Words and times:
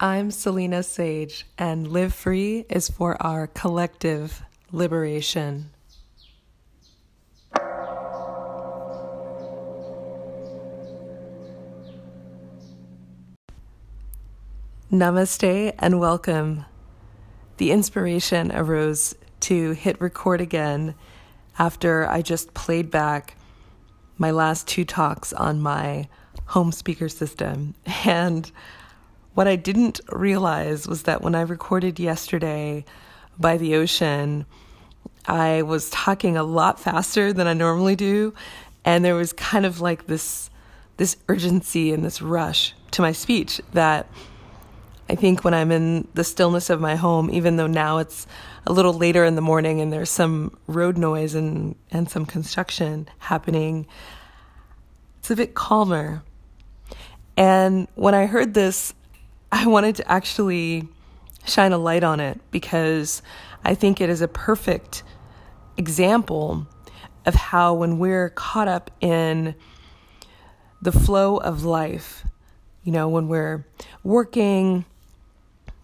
I'm 0.00 0.30
Selena 0.30 0.84
Sage, 0.84 1.44
and 1.58 1.88
Live 1.88 2.14
Free 2.14 2.64
is 2.70 2.88
for 2.88 3.20
our 3.20 3.48
collective 3.48 4.44
liberation. 4.70 5.70
Namaste 14.92 15.74
and 15.80 15.98
welcome. 15.98 16.64
The 17.56 17.72
inspiration 17.72 18.52
arose 18.54 19.16
to 19.40 19.72
hit 19.72 20.00
record 20.00 20.40
again 20.40 20.94
after 21.58 22.08
I 22.08 22.22
just 22.22 22.54
played 22.54 22.92
back 22.92 23.36
my 24.16 24.30
last 24.30 24.68
two 24.68 24.84
talks 24.84 25.32
on 25.32 25.60
my 25.60 26.08
home 26.46 26.70
speaker 26.70 27.08
system. 27.08 27.74
And 28.04 28.52
what 29.38 29.46
I 29.46 29.54
didn't 29.54 30.00
realize 30.10 30.88
was 30.88 31.04
that 31.04 31.22
when 31.22 31.36
I 31.36 31.42
recorded 31.42 32.00
yesterday 32.00 32.84
by 33.38 33.56
the 33.56 33.76
ocean, 33.76 34.46
I 35.28 35.62
was 35.62 35.90
talking 35.90 36.36
a 36.36 36.42
lot 36.42 36.80
faster 36.80 37.32
than 37.32 37.46
I 37.46 37.52
normally 37.52 37.94
do, 37.94 38.34
and 38.84 39.04
there 39.04 39.14
was 39.14 39.32
kind 39.32 39.64
of 39.64 39.80
like 39.80 40.08
this 40.08 40.50
this 40.96 41.16
urgency 41.28 41.92
and 41.92 42.04
this 42.04 42.20
rush 42.20 42.74
to 42.90 43.00
my 43.00 43.12
speech 43.12 43.60
that 43.74 44.08
I 45.08 45.14
think 45.14 45.44
when 45.44 45.54
I'm 45.54 45.70
in 45.70 46.08
the 46.14 46.24
stillness 46.24 46.68
of 46.68 46.80
my 46.80 46.96
home, 46.96 47.30
even 47.30 47.54
though 47.54 47.68
now 47.68 47.98
it's 47.98 48.26
a 48.66 48.72
little 48.72 48.92
later 48.92 49.24
in 49.24 49.36
the 49.36 49.40
morning 49.40 49.80
and 49.80 49.92
there's 49.92 50.10
some 50.10 50.58
road 50.66 50.98
noise 50.98 51.36
and, 51.36 51.76
and 51.92 52.10
some 52.10 52.26
construction 52.26 53.08
happening, 53.18 53.86
it's 55.20 55.30
a 55.30 55.36
bit 55.36 55.54
calmer. 55.54 56.24
And 57.36 57.86
when 57.94 58.16
I 58.16 58.26
heard 58.26 58.54
this, 58.54 58.94
I 59.50 59.66
wanted 59.66 59.96
to 59.96 60.10
actually 60.10 60.88
shine 61.46 61.72
a 61.72 61.78
light 61.78 62.04
on 62.04 62.20
it 62.20 62.40
because 62.50 63.22
I 63.64 63.74
think 63.74 64.00
it 64.00 64.10
is 64.10 64.20
a 64.20 64.28
perfect 64.28 65.02
example 65.76 66.66
of 67.24 67.34
how, 67.34 67.74
when 67.74 67.98
we're 67.98 68.30
caught 68.30 68.68
up 68.68 68.90
in 69.00 69.54
the 70.80 70.92
flow 70.92 71.38
of 71.38 71.64
life, 71.64 72.24
you 72.84 72.92
know, 72.92 73.08
when 73.08 73.28
we're 73.28 73.66
working, 74.02 74.84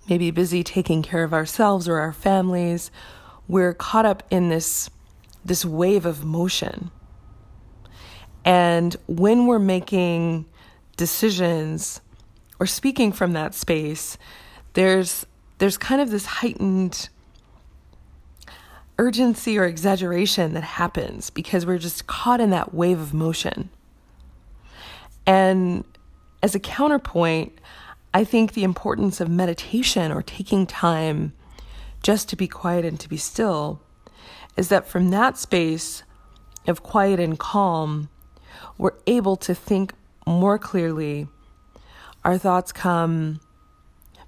maybe 0.09 0.31
busy 0.31 0.63
taking 0.63 1.03
care 1.03 1.25
of 1.25 1.33
ourselves 1.33 1.89
or 1.89 1.99
our 1.99 2.13
families, 2.13 2.91
we're 3.49 3.75
caught 3.75 4.07
up 4.07 4.23
in 4.31 4.49
this 4.49 4.91
this 5.45 5.65
wave 5.65 6.07
of 6.07 6.25
motion. 6.25 6.91
And 8.45 8.97
when 9.07 9.47
we're 9.47 9.59
making 9.59 10.47
decisions 10.97 12.01
or 12.65 12.67
speaking 12.67 13.13
from 13.13 13.35
that 13.35 13.55
space, 13.55 14.17
there's 14.73 15.27
there's 15.59 15.77
kind 15.77 16.01
of 16.01 16.11
this 16.11 16.25
heightened 16.25 17.11
urgency 18.99 19.59
or 19.59 19.67
exaggeration 19.67 20.55
that 20.55 20.63
happens 20.63 21.29
because 21.29 21.67
we're 21.67 21.77
just 21.77 22.07
caught 22.07 22.41
in 22.41 22.49
that 22.49 22.73
wave 22.73 22.99
of 22.99 23.13
motion. 23.13 23.69
And 25.27 25.85
as 26.43 26.55
a 26.55 26.59
counterpoint, 26.59 27.53
I 28.15 28.25
think 28.25 28.55
the 28.55 28.65
importance 28.65 29.21
of 29.21 29.29
meditation 29.29 30.11
or 30.11 30.23
taking 30.23 30.67
time 30.67 31.35
just 32.03 32.31
to 32.31 32.37
be 32.37 32.49
quiet 32.49 32.87
and 32.87 32.99
to 32.99 33.11
be 33.11 33.19
still 33.19 33.83
is 34.57 34.71
that 34.71 34.89
from 34.89 35.11
that 35.11 35.37
space 35.37 36.03
of 36.67 36.83
quiet 36.83 37.21
and 37.21 37.39
calm, 37.39 38.09
we're 38.79 38.97
able 39.07 39.37
to 39.37 39.55
think 39.55 39.93
more 40.27 40.59
clearly 40.59 41.29
our 42.25 42.39
thoughts 42.39 42.73
come 42.73 43.41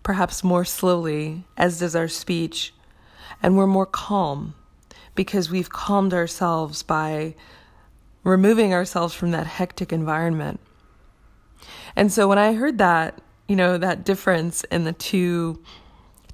perhaps 0.02 0.44
more 0.44 0.64
slowly, 0.64 1.44
as 1.56 1.80
does 1.80 1.96
our 1.96 2.08
speech, 2.08 2.72
and 3.42 3.56
we're 3.56 3.66
more 3.66 3.86
calm 3.86 4.54
because 5.14 5.50
we've 5.50 5.70
calmed 5.70 6.14
ourselves 6.14 6.82
by 6.82 7.34
removing 8.22 8.72
ourselves 8.72 9.14
from 9.14 9.30
that 9.30 9.46
hectic 9.46 9.92
environment. 9.92 10.60
And 11.96 12.12
so 12.12 12.28
when 12.28 12.38
I 12.38 12.52
heard 12.52 12.78
that, 12.78 13.20
you 13.48 13.56
know, 13.56 13.78
that 13.78 14.04
difference 14.04 14.62
in 14.64 14.84
the 14.84 14.92
two 14.92 15.62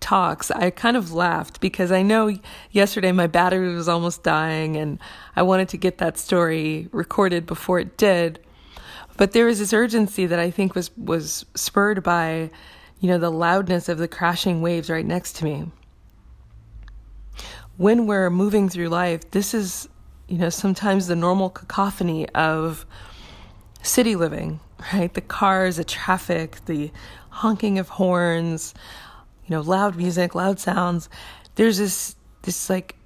talks, 0.01 0.51
I 0.51 0.71
kind 0.71 0.97
of 0.97 1.13
laughed 1.13 1.61
because 1.61 1.93
I 1.93 2.03
know 2.03 2.37
yesterday 2.73 3.13
my 3.13 3.29
battery 3.29 3.75
was 3.75 3.89
almost 3.89 4.23
dying 4.23 4.77
and 4.77 4.99
I 5.37 5.43
wanted 5.43 5.69
to 5.71 5.77
get 5.77 5.99
that 5.99 6.19
story 6.19 6.89
recorded 6.93 7.47
before 7.47 7.79
it 7.79 7.97
did. 7.97 8.41
But 9.17 9.33
there 9.33 9.47
was 9.47 9.59
this 9.59 9.73
urgency 9.73 10.27
that 10.27 10.39
I 10.39 10.51
think 10.51 10.75
was 10.75 10.97
was 10.97 11.45
spurred 11.55 12.03
by, 12.03 12.51
you 13.01 13.09
know, 13.09 13.19
the 13.19 13.31
loudness 13.31 13.89
of 13.89 13.99
the 13.99 14.09
crashing 14.09 14.63
waves 14.63 14.89
right 14.89 15.05
next 15.05 15.37
to 15.37 15.45
me. 15.45 15.71
When 17.77 18.07
we're 18.07 18.31
moving 18.31 18.69
through 18.69 18.89
life, 18.89 19.31
this 19.31 19.55
is, 19.55 19.89
you 20.29 20.39
know, 20.39 20.51
sometimes 20.51 21.07
the 21.07 21.17
normal 21.17 21.51
cacophony 21.51 22.29
of 22.31 22.87
city 23.83 24.15
living, 24.17 24.61
right? 24.93 25.13
The 25.13 25.21
cars, 25.21 25.77
the 25.77 25.85
traffic, 25.85 26.65
the 26.67 26.91
honking 27.31 27.79
of 27.79 27.89
horns, 27.91 28.75
you 29.47 29.57
know, 29.57 29.61
loud 29.61 29.97
music, 29.97 30.35
loud 30.35 30.59
sounds. 30.59 31.09
There's 31.57 31.79
this 31.79 32.17
this 32.43 32.71
like 32.71 32.97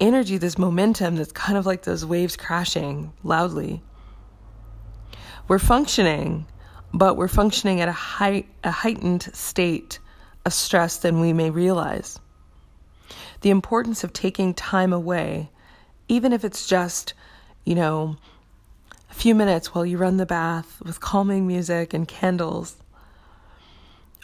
energy, 0.00 0.38
this 0.38 0.58
momentum 0.58 1.16
that's 1.16 1.32
kind 1.32 1.56
of 1.56 1.66
like 1.66 1.82
those 1.84 2.04
waves 2.04 2.36
crashing 2.36 3.12
loudly 3.22 3.82
we're 5.46 5.58
functioning, 5.58 6.46
but 6.92 7.16
we're 7.16 7.28
functioning 7.28 7.80
at 7.80 7.88
a, 7.88 7.92
high, 7.92 8.44
a 8.62 8.70
heightened 8.70 9.22
state 9.34 9.98
of 10.46 10.54
stress 10.54 10.98
than 10.98 11.20
we 11.20 11.32
may 11.32 11.50
realize. 11.50 12.18
The 13.42 13.50
importance 13.50 14.04
of 14.04 14.12
taking 14.12 14.54
time 14.54 14.92
away, 14.92 15.50
even 16.08 16.32
if 16.32 16.44
it's 16.44 16.66
just, 16.66 17.12
you 17.64 17.74
know, 17.74 18.16
a 19.10 19.14
few 19.14 19.34
minutes 19.34 19.74
while 19.74 19.84
you 19.84 19.98
run 19.98 20.16
the 20.16 20.26
bath 20.26 20.80
with 20.82 21.00
calming 21.00 21.46
music 21.46 21.92
and 21.92 22.08
candles, 22.08 22.76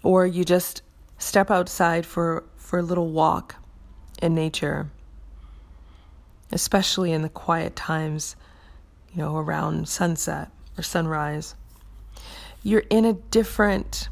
or 0.03 0.27
you 0.27 0.45
just 0.45 0.81
step 1.19 1.51
outside 1.51 2.07
for, 2.07 2.45
for 2.57 2.79
a 2.79 2.83
little 2.83 3.11
walk 3.11 3.57
in 4.23 4.35
nature, 4.35 4.91
especially 6.51 7.13
in 7.13 7.21
the 7.21 7.29
quiet 7.29 7.77
times, 7.77 8.37
you 9.13 9.19
know, 9.19 9.37
around 9.37 9.87
sunset 9.87 10.51
or 10.81 10.83
sunrise, 10.83 11.55
you're 12.63 12.85
in 12.89 13.05
a 13.05 13.13
different 13.13 14.09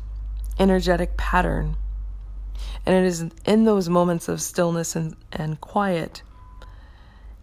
energetic 0.59 1.17
pattern. 1.17 1.77
And 2.85 2.95
it 2.95 3.05
is 3.05 3.25
in 3.47 3.65
those 3.65 3.89
moments 3.89 4.29
of 4.29 4.43
stillness 4.43 4.95
and, 4.95 5.17
and 5.33 5.59
quiet, 5.61 6.23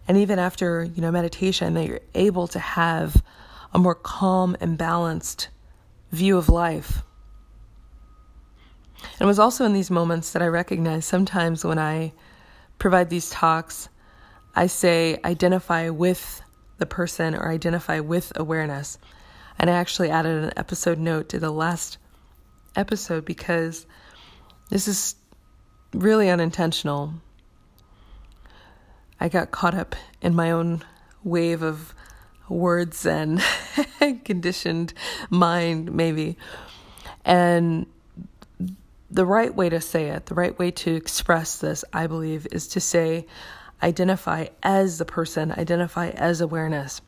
and 0.08 0.16
even 0.16 0.38
after, 0.38 0.84
you 0.84 1.02
know, 1.02 1.10
meditation, 1.10 1.74
that 1.74 1.86
you're 1.86 2.00
able 2.14 2.46
to 2.48 2.60
have 2.60 3.22
a 3.74 3.78
more 3.78 3.96
calm 3.96 4.56
and 4.60 4.78
balanced 4.78 5.48
view 6.12 6.38
of 6.38 6.48
life. 6.48 7.02
And 9.02 9.22
it 9.22 9.26
was 9.26 9.40
also 9.40 9.64
in 9.64 9.72
these 9.72 9.90
moments 9.90 10.32
that 10.32 10.42
I 10.42 10.46
recognize 10.46 11.04
sometimes 11.04 11.64
when 11.64 11.78
I 11.78 12.12
provide 12.78 13.10
these 13.10 13.30
talks, 13.30 13.88
I 14.54 14.68
say 14.68 15.18
identify 15.24 15.88
with 15.88 16.42
the 16.78 16.86
person 16.86 17.34
or 17.34 17.50
identify 17.50 18.00
with 18.00 18.32
awareness. 18.36 18.98
And 19.58 19.70
I 19.70 19.74
actually 19.74 20.10
added 20.10 20.44
an 20.44 20.52
episode 20.56 20.98
note 20.98 21.28
to 21.30 21.38
the 21.38 21.50
last 21.50 21.98
episode 22.74 23.24
because 23.24 23.86
this 24.70 24.86
is 24.86 25.16
really 25.92 26.28
unintentional. 26.28 27.14
I 29.18 29.28
got 29.28 29.50
caught 29.50 29.74
up 29.74 29.96
in 30.20 30.34
my 30.34 30.50
own 30.50 30.84
wave 31.24 31.62
of 31.62 31.94
words 32.48 33.06
and 33.06 33.42
conditioned 34.24 34.92
mind, 35.30 35.92
maybe. 35.92 36.36
And 37.24 37.86
the 39.10 39.26
right 39.26 39.54
way 39.54 39.68
to 39.68 39.80
say 39.80 40.08
it, 40.10 40.26
the 40.26 40.34
right 40.34 40.56
way 40.58 40.70
to 40.70 40.94
express 40.94 41.58
this, 41.58 41.84
I 41.92 42.06
believe, 42.06 42.46
is 42.52 42.68
to 42.68 42.80
say, 42.80 43.26
identify 43.82 44.46
as 44.62 44.98
the 44.98 45.04
person, 45.04 45.52
identify 45.52 46.08
as 46.10 46.40
awareness, 46.40 47.00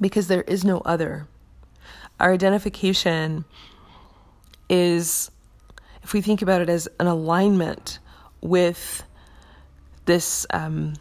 because 0.00 0.28
there 0.28 0.42
is 0.42 0.64
no 0.64 0.78
other. 0.80 1.26
Our 2.20 2.32
identification 2.32 3.44
is, 4.68 5.30
if 6.02 6.12
we 6.12 6.20
think 6.20 6.42
about 6.42 6.60
it 6.60 6.68
as 6.68 6.88
an 7.00 7.06
alignment 7.06 7.98
with 8.40 9.02
this, 10.04 10.46
um, 10.50 10.94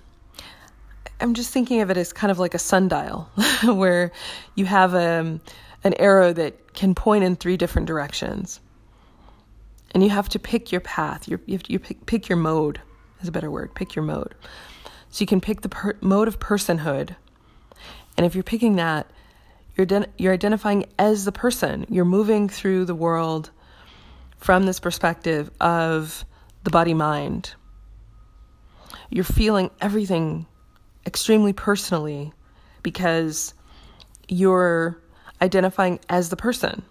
I'm 1.20 1.34
just 1.34 1.52
thinking 1.52 1.82
of 1.82 1.90
it 1.90 1.98
as 1.98 2.14
kind 2.14 2.32
of 2.32 2.40
like 2.40 2.54
a 2.54 2.60
sundial, 2.60 3.30
where 3.64 4.12
you 4.56 4.66
have 4.66 4.94
a, 4.94 5.20
um, 5.20 5.42
an 5.84 5.94
arrow 6.00 6.34
that 6.34 6.74
can 6.74 6.96
point 6.96 7.24
in 7.24 7.36
three 7.36 7.58
different 7.58 7.88
directions. 7.88 8.60
And 9.92 10.04
you 10.04 10.10
have 10.10 10.30
to 10.30 10.40
pick 10.40 10.72
your 10.72 10.82
path. 10.82 11.28
you 11.28 11.40
have 11.52 11.64
to 11.64 11.72
you 11.72 11.80
pick, 11.80 12.06
pick 12.06 12.28
your 12.28 12.38
mode, 12.38 12.82
is 13.22 13.28
a 13.28 13.32
better 13.32 13.52
word. 13.52 13.76
Pick 13.76 13.96
your 13.96 14.04
mode. 14.04 14.34
So 15.10 15.22
you 15.22 15.28
can 15.28 15.40
pick 15.40 15.62
the 15.62 15.70
per- 15.70 15.98
mode 16.02 16.28
of 16.28 16.40
personhood. 16.40 17.16
And 18.18 18.26
if 18.26 18.34
you're 18.34 18.44
picking 18.44 18.76
that, 18.78 19.10
you're, 19.76 19.88
you're 20.18 20.34
identifying 20.34 20.86
as 21.00 21.26
the 21.26 21.32
person. 21.32 21.86
You're 21.90 22.06
moving 22.06 22.50
through 22.50 22.86
the 22.86 22.96
world 22.96 23.52
from 24.38 24.66
this 24.66 24.80
perspective 24.80 25.50
of 25.60 26.26
the 26.64 26.70
body 26.70 26.94
mind. 26.94 27.54
You're 29.10 29.24
feeling 29.24 29.72
everything 29.82 30.46
extremely 31.06 31.54
personally 31.54 32.34
because 32.82 33.54
you're 34.28 35.02
identifying 35.42 36.00
as 36.10 36.30
the 36.30 36.36
person. 36.36 36.84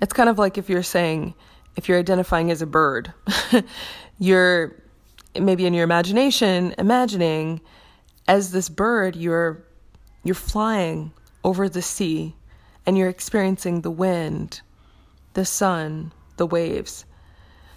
It's 0.00 0.12
kind 0.12 0.28
of 0.28 0.38
like 0.38 0.58
if 0.58 0.68
you're 0.68 0.82
saying, 0.82 1.34
if 1.76 1.88
you're 1.88 1.98
identifying 1.98 2.50
as 2.50 2.62
a 2.62 2.66
bird, 2.66 3.12
you're 4.18 4.80
maybe 5.38 5.66
in 5.66 5.74
your 5.74 5.84
imagination 5.84 6.74
imagining 6.78 7.60
as 8.26 8.50
this 8.50 8.68
bird 8.68 9.14
you're 9.14 9.62
you're 10.24 10.34
flying 10.34 11.12
over 11.44 11.68
the 11.68 11.82
sea 11.82 12.34
and 12.86 12.96
you're 12.96 13.08
experiencing 13.08 13.80
the 13.80 13.90
wind, 13.90 14.60
the 15.34 15.44
sun, 15.44 16.12
the 16.36 16.46
waves. 16.46 17.04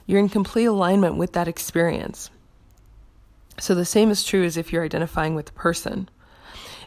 You're 0.06 0.19
in 0.19 0.30
complete 0.30 0.65
alignment 0.65 1.18
with 1.18 1.33
that 1.33 1.48
experience. 1.48 2.30
So 3.60 3.75
the 3.75 3.86
same 3.86 4.10
is 4.10 4.24
true 4.24 4.44
as 4.44 4.57
if 4.57 4.71
you're 4.71 4.83
identifying 4.83 5.36
with 5.36 5.48
the 5.48 5.54
person. 5.54 6.10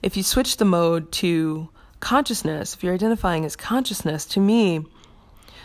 If 0.03 0.17
you 0.17 0.23
switch 0.23 0.57
the 0.57 0.65
mode 0.65 1.13
to 1.13 1.69
consciousness, 2.01 2.75
if 2.75 2.83
you're 2.83 2.95
identifying 2.95 3.45
as 3.45 3.57
consciousness, 3.57 4.27
to 4.27 4.41
me, 4.41 4.85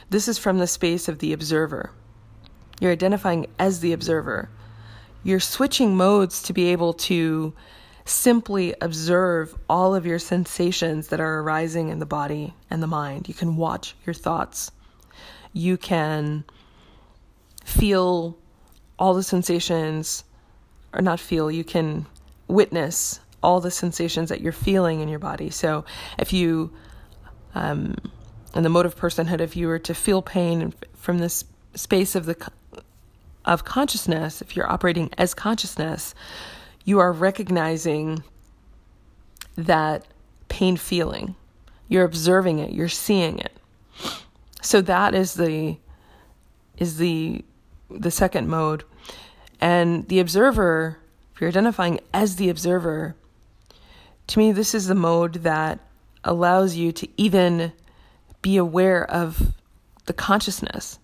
this 0.10 0.28
is 0.28 0.38
from 0.38 0.60
the 0.60 0.68
space 0.68 1.08
of 1.08 1.20
the 1.20 1.34
observer. 1.34 1.92
You're 2.80 2.92
identifying 2.92 3.48
as 3.60 3.80
the 3.80 3.94
observer. 3.94 4.50
You're 5.24 5.40
switching 5.40 5.96
modes 5.96 6.42
to 6.44 6.54
be 6.54 6.66
able 6.68 6.94
to 6.94 7.54
simply 8.12 8.76
observe 8.82 9.56
all 9.70 9.96
of 9.96 10.06
your 10.06 10.20
sensations 10.20 11.08
that 11.08 11.20
are 11.20 11.40
arising 11.40 11.90
in 11.90 12.00
the 12.00 12.06
body 12.06 12.54
and 12.70 12.82
the 12.82 12.88
mind. 12.88 13.28
You 13.28 13.34
can 13.34 13.56
watch 13.56 13.96
your 14.06 14.14
thoughts. 14.14 14.72
You 15.54 15.78
can 15.78 16.44
feel 17.64 18.38
all 18.98 19.14
the 19.14 19.24
sensations, 19.24 20.24
or 20.94 21.02
not 21.02 21.20
feel, 21.20 21.50
you 21.50 21.64
can 21.64 22.06
witness 22.48 23.20
all 23.42 23.60
the 23.60 23.72
sensations 23.72 24.30
that 24.30 24.42
you're 24.42 24.52
feeling 24.52 25.00
in 25.00 25.08
your 25.08 25.20
body. 25.20 25.50
So 25.50 25.86
if 26.20 26.32
you, 26.34 26.72
um, 27.56 27.96
in 28.54 28.64
the 28.64 28.70
mode 28.70 28.86
of 28.86 28.96
personhood, 28.96 29.42
if 29.42 29.56
you 29.56 29.68
were 29.68 29.80
to 29.80 29.94
feel 29.94 30.22
pain 30.22 30.74
from 30.94 31.18
this 31.18 31.46
space 31.74 32.16
of 32.16 32.26
the 32.26 32.52
of 33.44 33.66
consciousness, 33.66 34.42
if 34.42 34.56
you're 34.56 34.72
operating 34.72 35.10
as 35.18 35.34
consciousness, 35.34 36.14
you 36.86 37.00
are 37.00 37.12
recognizing 37.12 38.24
that 39.56 40.06
pain 40.48 40.78
feeling. 40.78 41.36
You're 41.88 42.06
observing 42.06 42.60
it, 42.60 42.72
you're 42.72 42.90
seeing 42.90 43.40
it. 43.40 43.52
So 44.62 44.82
that 44.82 45.14
is 45.14 45.34
the 45.34 45.78
is 46.78 46.98
the 46.98 47.44
the 47.90 48.12
second 48.12 48.48
mode. 48.48 48.84
And 49.60 50.08
the 50.08 50.20
observer, 50.20 50.98
if 51.34 51.42
you're 51.42 51.50
identifying 51.50 52.00
as 52.14 52.38
the 52.38 52.50
observer, 52.50 53.16
to 54.28 54.40
me 54.40 54.52
this 54.52 54.74
is 54.74 54.88
the 54.88 54.96
mode 54.96 55.36
that 55.36 55.80
allows 56.24 56.76
you 56.76 56.92
to 56.94 57.08
even 57.18 57.74
be 58.42 58.58
aware 58.58 59.10
of 59.10 59.54
the 60.06 60.14
consciousness. 60.14 61.00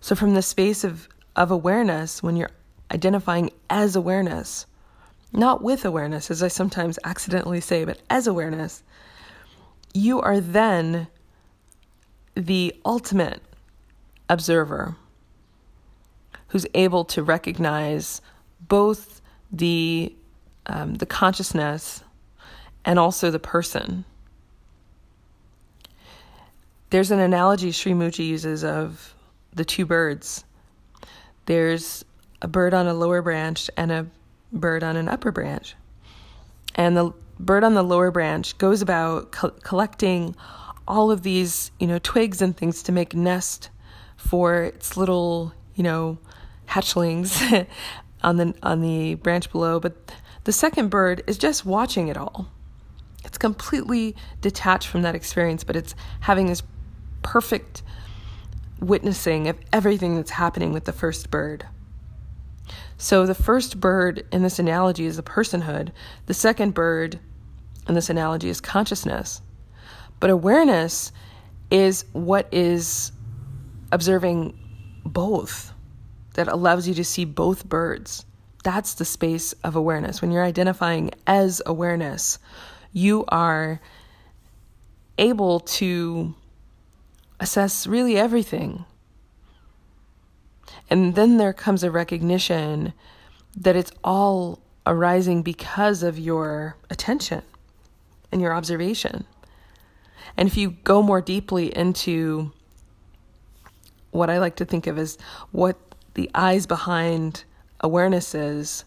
So 0.00 0.14
from 0.14 0.34
the 0.34 0.42
space 0.42 0.84
of 0.84 1.08
of 1.34 1.50
awareness 1.50 2.22
when 2.22 2.36
you're 2.36 2.50
identifying 2.90 3.50
as 3.70 3.96
awareness, 3.96 4.66
not 5.32 5.62
with 5.62 5.84
awareness, 5.84 6.30
as 6.30 6.42
I 6.42 6.48
sometimes 6.48 6.98
accidentally 7.04 7.60
say, 7.60 7.84
but 7.84 8.00
as 8.10 8.26
awareness, 8.26 8.82
you 9.94 10.20
are 10.20 10.40
then 10.40 11.08
the 12.34 12.74
ultimate 12.84 13.42
observer 14.28 14.96
who's 16.48 16.66
able 16.74 17.04
to 17.04 17.22
recognize 17.22 18.20
both 18.60 19.20
the 19.50 20.14
um, 20.66 20.94
the 20.94 21.06
consciousness 21.06 22.04
and 22.84 22.98
also 22.98 23.30
the 23.30 23.38
person. 23.38 24.04
There's 26.90 27.10
an 27.10 27.18
analogy 27.18 27.72
Sri 27.72 27.92
Mooji 27.92 28.26
uses 28.26 28.62
of 28.62 29.14
the 29.52 29.64
two 29.64 29.86
birds. 29.86 30.44
There's 31.46 32.04
a 32.40 32.48
bird 32.48 32.74
on 32.74 32.86
a 32.86 32.94
lower 32.94 33.22
branch 33.22 33.70
and 33.76 33.90
a 33.90 34.06
bird 34.52 34.82
on 34.82 34.96
an 34.96 35.08
upper 35.08 35.32
branch. 35.32 35.74
And 36.74 36.96
the 36.96 37.12
bird 37.38 37.64
on 37.64 37.74
the 37.74 37.82
lower 37.82 38.10
branch 38.10 38.56
goes 38.58 38.82
about 38.82 39.32
co- 39.32 39.50
collecting 39.50 40.34
all 40.86 41.10
of 41.10 41.22
these, 41.22 41.70
you 41.78 41.86
know, 41.86 41.98
twigs 41.98 42.42
and 42.42 42.56
things 42.56 42.82
to 42.84 42.92
make 42.92 43.14
nest 43.14 43.70
for 44.16 44.62
its 44.62 44.96
little, 44.96 45.52
you 45.74 45.82
know, 45.82 46.18
hatchlings 46.68 47.66
on 48.22 48.36
the 48.36 48.54
on 48.62 48.80
the 48.80 49.14
branch 49.16 49.50
below, 49.50 49.80
but 49.80 50.14
the 50.44 50.52
second 50.52 50.88
bird 50.88 51.22
is 51.26 51.38
just 51.38 51.64
watching 51.64 52.08
it 52.08 52.16
all. 52.16 52.48
It's 53.24 53.38
completely 53.38 54.16
detached 54.40 54.88
from 54.88 55.02
that 55.02 55.14
experience, 55.14 55.62
but 55.62 55.76
it's 55.76 55.94
having 56.20 56.46
this 56.46 56.62
perfect 57.22 57.82
witnessing 58.80 59.48
of 59.48 59.56
everything 59.72 60.16
that's 60.16 60.32
happening 60.32 60.72
with 60.72 60.84
the 60.84 60.92
first 60.92 61.30
bird. 61.30 61.66
So 63.02 63.26
the 63.26 63.34
first 63.34 63.80
bird 63.80 64.24
in 64.30 64.42
this 64.44 64.60
analogy 64.60 65.06
is 65.06 65.18
a 65.18 65.24
personhood. 65.24 65.90
The 66.26 66.34
second 66.34 66.72
bird 66.72 67.18
in 67.88 67.96
this 67.96 68.08
analogy 68.08 68.48
is 68.48 68.60
consciousness. 68.60 69.42
But 70.20 70.30
awareness 70.30 71.10
is 71.68 72.04
what 72.12 72.46
is 72.52 73.10
observing 73.90 74.56
both, 75.04 75.72
that 76.34 76.46
allows 76.46 76.86
you 76.86 76.94
to 76.94 77.04
see 77.04 77.24
both 77.24 77.68
birds. 77.68 78.24
That's 78.62 78.94
the 78.94 79.04
space 79.04 79.52
of 79.64 79.74
awareness. 79.74 80.22
When 80.22 80.30
you're 80.30 80.44
identifying 80.44 81.10
as 81.26 81.60
awareness, 81.66 82.38
you 82.92 83.24
are 83.26 83.80
able 85.18 85.58
to 85.58 86.36
assess 87.40 87.84
really 87.84 88.16
everything 88.16 88.84
and 90.90 91.14
then 91.14 91.36
there 91.36 91.52
comes 91.52 91.82
a 91.82 91.90
recognition 91.90 92.92
that 93.56 93.76
it's 93.76 93.92
all 94.02 94.60
arising 94.86 95.42
because 95.42 96.02
of 96.02 96.18
your 96.18 96.76
attention 96.90 97.42
and 98.30 98.40
your 98.40 98.54
observation. 98.54 99.24
And 100.36 100.48
if 100.48 100.56
you 100.56 100.70
go 100.84 101.02
more 101.02 101.20
deeply 101.20 101.76
into 101.76 102.52
what 104.10 104.30
I 104.30 104.38
like 104.38 104.56
to 104.56 104.64
think 104.64 104.86
of 104.86 104.98
as 104.98 105.18
what 105.50 105.76
the 106.14 106.30
eyes 106.34 106.66
behind 106.66 107.44
awareness 107.80 108.34
is, 108.34 108.84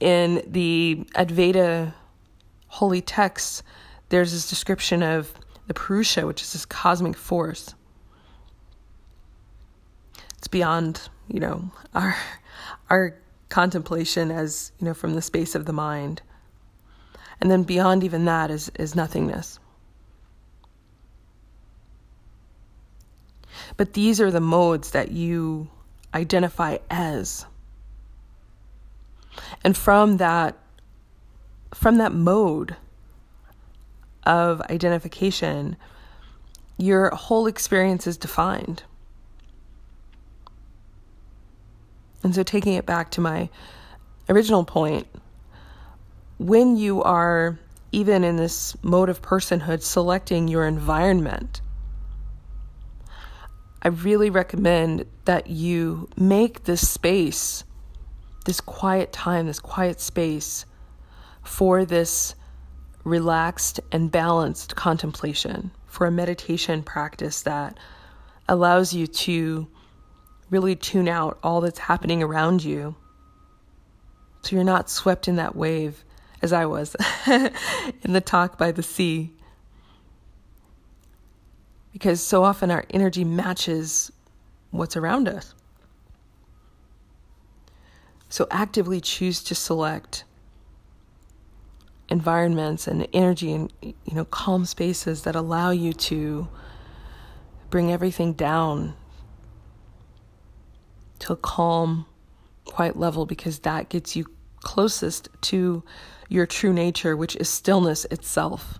in 0.00 0.42
the 0.46 1.06
Advaita 1.14 1.94
holy 2.68 3.00
texts, 3.00 3.62
there's 4.08 4.32
this 4.32 4.48
description 4.48 5.02
of 5.02 5.32
the 5.66 5.74
Purusha, 5.74 6.26
which 6.26 6.42
is 6.42 6.52
this 6.52 6.66
cosmic 6.66 7.16
force 7.16 7.74
it's 10.44 10.48
beyond 10.48 11.08
you 11.26 11.40
know 11.40 11.70
our 11.94 12.14
our 12.90 13.16
contemplation 13.48 14.30
as 14.30 14.72
you 14.78 14.84
know 14.84 14.92
from 14.92 15.14
the 15.14 15.22
space 15.22 15.54
of 15.54 15.64
the 15.64 15.72
mind. 15.72 16.20
And 17.40 17.50
then 17.50 17.62
beyond 17.62 18.04
even 18.04 18.26
that 18.26 18.50
is 18.50 18.70
is 18.78 18.94
nothingness. 18.94 19.58
But 23.78 23.94
these 23.94 24.20
are 24.20 24.30
the 24.30 24.40
modes 24.40 24.90
that 24.90 25.12
you 25.12 25.70
identify 26.12 26.76
as. 26.90 27.46
And 29.64 29.74
from 29.74 30.18
that 30.18 30.58
from 31.72 31.96
that 31.96 32.12
mode 32.12 32.76
of 34.24 34.60
identification 34.60 35.76
your 36.76 37.08
whole 37.10 37.46
experience 37.46 38.06
is 38.06 38.18
defined 38.18 38.82
And 42.24 42.34
so, 42.34 42.42
taking 42.42 42.72
it 42.72 42.86
back 42.86 43.10
to 43.12 43.20
my 43.20 43.50
original 44.28 44.64
point, 44.64 45.06
when 46.38 46.76
you 46.76 47.02
are 47.02 47.58
even 47.92 48.24
in 48.24 48.36
this 48.36 48.74
mode 48.82 49.08
of 49.08 49.22
personhood 49.22 49.82
selecting 49.82 50.48
your 50.48 50.66
environment, 50.66 51.60
I 53.82 53.88
really 53.88 54.30
recommend 54.30 55.04
that 55.26 55.48
you 55.48 56.08
make 56.16 56.64
this 56.64 56.88
space, 56.88 57.62
this 58.46 58.60
quiet 58.60 59.12
time, 59.12 59.46
this 59.46 59.60
quiet 59.60 60.00
space 60.00 60.64
for 61.42 61.84
this 61.84 62.34
relaxed 63.04 63.80
and 63.92 64.10
balanced 64.10 64.74
contemplation, 64.74 65.70
for 65.86 66.06
a 66.06 66.10
meditation 66.10 66.82
practice 66.82 67.42
that 67.42 67.78
allows 68.48 68.94
you 68.94 69.06
to 69.06 69.68
really 70.50 70.76
tune 70.76 71.08
out 71.08 71.38
all 71.42 71.60
that's 71.60 71.78
happening 71.78 72.22
around 72.22 72.64
you. 72.64 72.94
So 74.42 74.56
you're 74.56 74.64
not 74.64 74.90
swept 74.90 75.28
in 75.28 75.36
that 75.36 75.56
wave 75.56 76.04
as 76.42 76.52
I 76.52 76.66
was 76.66 76.94
in 77.26 78.12
the 78.12 78.20
talk 78.20 78.58
by 78.58 78.72
the 78.72 78.82
sea. 78.82 79.32
because 81.94 82.20
so 82.20 82.42
often 82.42 82.70
our 82.72 82.84
energy 82.90 83.24
matches 83.24 84.10
what's 84.72 84.96
around 84.96 85.28
us. 85.28 85.54
So 88.28 88.48
actively 88.50 89.00
choose 89.00 89.44
to 89.44 89.54
select 89.54 90.24
environments 92.08 92.88
and 92.88 93.06
energy 93.12 93.52
and 93.52 93.72
you 93.80 94.14
know 94.14 94.24
calm 94.26 94.66
spaces 94.66 95.22
that 95.22 95.36
allow 95.36 95.70
you 95.70 95.92
to 95.92 96.48
bring 97.70 97.90
everything 97.92 98.32
down 98.34 98.94
to 101.24 101.32
a 101.32 101.36
calm 101.36 102.04
quiet 102.66 102.98
level 102.98 103.24
because 103.24 103.60
that 103.60 103.88
gets 103.88 104.14
you 104.14 104.26
closest 104.60 105.28
to 105.40 105.82
your 106.28 106.46
true 106.46 106.72
nature 106.72 107.16
which 107.16 107.34
is 107.36 107.48
stillness 107.48 108.04
itself. 108.06 108.78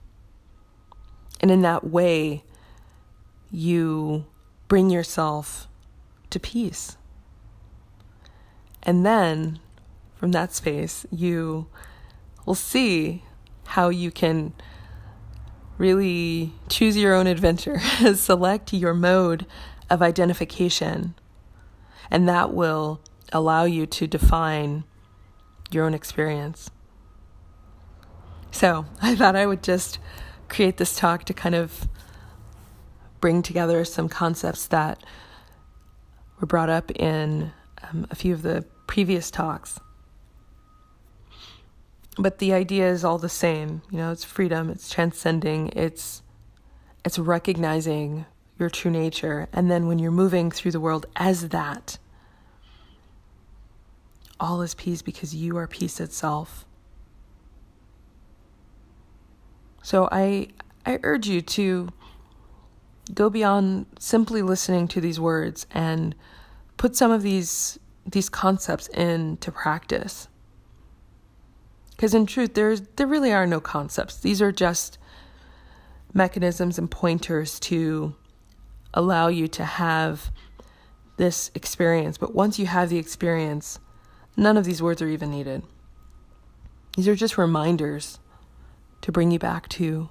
And 1.40 1.50
in 1.50 1.62
that 1.62 1.84
way 1.84 2.44
you 3.50 4.26
bring 4.68 4.90
yourself 4.90 5.68
to 6.30 6.38
peace. 6.38 6.96
And 8.82 9.06
then 9.06 9.58
from 10.14 10.32
that 10.32 10.52
space 10.52 11.06
you 11.10 11.66
we'll 12.44 12.54
see 12.54 13.22
how 13.68 13.88
you 13.88 14.10
can 14.10 14.52
really 15.78 16.52
choose 16.68 16.94
your 16.96 17.14
own 17.14 17.26
adventure, 17.26 17.80
select 18.14 18.74
your 18.74 18.92
mode 18.92 19.46
of 19.88 20.02
identification, 20.02 21.14
and 22.10 22.28
that 22.28 22.52
will 22.52 23.00
allow 23.32 23.64
you 23.64 23.86
to 23.86 24.06
define 24.06 24.84
your 25.70 25.84
own 25.84 25.94
experience. 25.94 26.70
So, 28.50 28.86
I 29.02 29.14
thought 29.14 29.36
I 29.36 29.46
would 29.46 29.62
just 29.62 29.98
create 30.48 30.76
this 30.76 30.96
talk 30.96 31.24
to 31.24 31.34
kind 31.34 31.54
of 31.54 31.88
bring 33.20 33.42
together 33.42 33.84
some 33.84 34.08
concepts 34.08 34.66
that 34.66 35.02
were 36.40 36.46
brought 36.46 36.68
up 36.68 36.90
in 36.92 37.52
um, 37.82 38.06
a 38.10 38.14
few 38.14 38.34
of 38.34 38.42
the 38.42 38.64
previous 38.86 39.30
talks 39.30 39.80
but 42.18 42.38
the 42.38 42.52
idea 42.52 42.88
is 42.88 43.04
all 43.04 43.18
the 43.18 43.28
same 43.28 43.82
you 43.90 43.98
know 43.98 44.12
it's 44.12 44.24
freedom 44.24 44.70
it's 44.70 44.90
transcending 44.90 45.68
it's 45.68 46.22
it's 47.04 47.18
recognizing 47.18 48.24
your 48.58 48.70
true 48.70 48.90
nature. 48.90 49.48
And 49.52 49.70
then 49.70 49.86
when 49.86 49.98
you're 49.98 50.10
moving 50.10 50.50
through 50.50 50.72
the 50.72 50.80
world 50.80 51.06
as 51.16 51.48
that 51.48 51.98
all 54.40 54.62
is 54.62 54.74
peace 54.74 55.02
because 55.02 55.34
you 55.34 55.56
are 55.56 55.66
peace 55.66 56.00
itself. 56.00 56.64
So 59.82 60.08
i 60.10 60.48
i 60.86 60.98
urge 61.02 61.28
you 61.28 61.40
to 61.40 61.88
go 63.12 63.30
beyond 63.30 63.86
simply 63.98 64.42
listening 64.42 64.88
to 64.88 65.00
these 65.00 65.20
words 65.20 65.66
and 65.70 66.14
put 66.76 66.96
some 66.96 67.10
of 67.10 67.22
these 67.22 67.78
these 68.06 68.28
concepts 68.28 68.88
into 68.88 69.50
practice. 69.50 70.28
Because 71.90 72.14
in 72.14 72.26
truth, 72.26 72.54
there's, 72.54 72.82
there 72.96 73.06
really 73.06 73.32
are 73.32 73.46
no 73.46 73.60
concepts. 73.60 74.18
These 74.18 74.42
are 74.42 74.52
just 74.52 74.98
mechanisms 76.12 76.78
and 76.78 76.90
pointers 76.90 77.58
to 77.60 78.14
allow 78.94 79.28
you 79.28 79.46
to 79.48 79.64
have 79.64 80.30
this 81.16 81.50
experience. 81.54 82.16
But 82.16 82.34
once 82.34 82.58
you 82.58 82.66
have 82.66 82.88
the 82.88 82.98
experience, 82.98 83.78
none 84.36 84.56
of 84.56 84.64
these 84.64 84.82
words 84.82 85.02
are 85.02 85.08
even 85.08 85.30
needed. 85.30 85.62
These 86.96 87.08
are 87.08 87.14
just 87.14 87.36
reminders 87.36 88.18
to 89.02 89.12
bring 89.12 89.30
you 89.30 89.38
back 89.38 89.68
to 89.70 90.08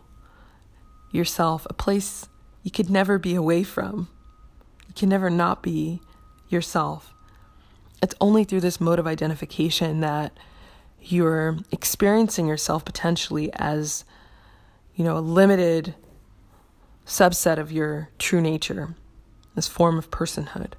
yourself, 1.11 1.65
a 1.69 1.73
place 1.73 2.27
you 2.61 2.71
could 2.71 2.89
never 2.89 3.17
be 3.17 3.35
away 3.35 3.63
from. 3.63 4.09
You 4.87 4.93
can 4.93 5.09
never 5.09 5.29
not 5.29 5.63
be 5.63 6.01
yourself. 6.49 7.13
It's 8.01 8.15
only 8.19 8.43
through 8.43 8.61
this 8.61 8.81
mode 8.81 8.99
of 8.99 9.07
identification 9.07 10.01
that 10.01 10.37
you're 11.01 11.57
experiencing 11.71 12.47
yourself 12.47 12.85
potentially 12.85 13.51
as, 13.53 14.05
you 14.95 15.03
know, 15.03 15.17
a 15.17 15.19
limited 15.19 15.95
subset 17.05 17.57
of 17.57 17.71
your 17.71 18.09
true 18.17 18.41
nature, 18.41 18.95
this 19.55 19.67
form 19.67 19.97
of 19.97 20.11
personhood. 20.11 20.73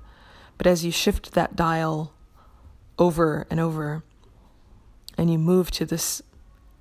But 0.57 0.67
as 0.67 0.85
you 0.85 0.91
shift 0.91 1.33
that 1.33 1.57
dial 1.57 2.13
over 2.99 3.47
and 3.51 3.61
over, 3.61 4.03
and 5.17 5.31
you 5.31 5.39
move 5.39 5.71
to 5.73 5.85
this, 5.85 6.23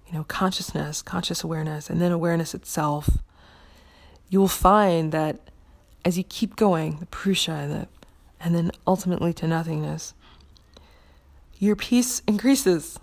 you 0.07 0.13
know, 0.13 0.23
consciousness, 0.23 1.01
conscious 1.01 1.43
awareness, 1.43 1.89
and 1.89 2.01
then 2.01 2.12
awareness 2.12 2.53
itself, 2.53 3.17
you 4.29 4.39
will 4.39 4.47
find 4.47 5.12
that 5.12 5.39
as 6.05 6.17
you 6.17 6.23
keep 6.23 6.55
going, 6.55 6.97
the 7.00 7.05
purusha, 7.07 7.67
the, 7.69 7.88
and 8.43 8.55
then 8.55 8.71
ultimately 8.85 9.33
to 9.33 9.47
nothingness, 9.47 10.13
your 11.59 11.75
peace 11.75 12.21
increases 12.27 13.00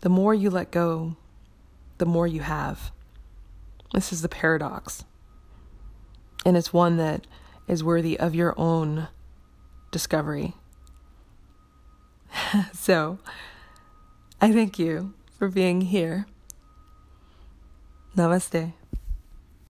the 0.00 0.08
more 0.10 0.34
you 0.34 0.50
let 0.50 0.70
go, 0.70 1.16
the 1.96 2.04
more 2.04 2.26
you 2.26 2.40
have. 2.40 2.90
This 3.92 4.12
is 4.12 4.22
the 4.22 4.28
paradox. 4.28 5.04
And 6.44 6.56
it's 6.56 6.72
one 6.72 6.96
that 6.96 7.26
is 7.68 7.84
worthy 7.84 8.18
of 8.18 8.34
your 8.34 8.54
own 8.58 9.08
discovery. 9.90 10.54
so, 12.72 13.18
I 14.40 14.52
thank 14.52 14.78
you 14.78 15.14
for 15.38 15.48
being 15.48 15.82
here. 15.82 16.26
Namaste. 18.16 18.72